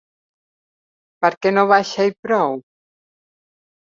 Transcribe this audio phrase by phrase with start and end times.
[1.25, 2.57] Per què no baixa i prou?